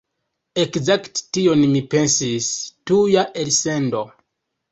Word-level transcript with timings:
Ekzakte 0.61 1.21
tion 1.37 1.61
mi 1.73 1.83
pensis... 1.91 2.49
tuja 2.91 3.27
elsendo 3.43 4.05